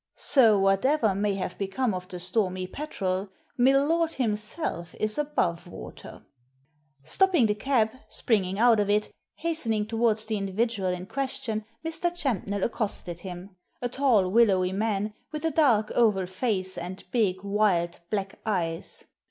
So 0.15 0.57
whatever 0.57 1.13
may 1.13 1.35
have 1.35 1.59
become 1.59 1.93
of 1.93 2.07
the 2.07 2.19
Stormy 2.19 2.65
Petrel^ 2.65 3.29
milord 3.55 4.15
himself 4.15 4.95
is 4.99 5.19
above 5.19 5.67
water." 5.67 6.23
Stopping 7.03 7.45
the 7.45 7.53
cab, 7.53 7.91
springing 8.09 8.57
out 8.57 8.79
of 8.79 8.89
it, 8.89 9.11
hastening 9.35 9.85
towards 9.85 10.25
the 10.25 10.37
individual 10.37 10.89
in 10.89 11.05
question, 11.05 11.65
Mr. 11.85 12.11
Champnell 12.11 12.63
accosted 12.63 13.19
him— 13.19 13.55
a 13.83 13.89
tall, 13.89 14.27
willowy 14.31 14.71
man, 14.73 15.13
with 15.31 15.45
a 15.45 15.51
dark, 15.51 15.91
oval 15.93 16.25
face, 16.25 16.79
and 16.79 17.03
big, 17.11 17.43
wild, 17.43 17.99
black 18.09 18.39
eyes. 18.43 19.05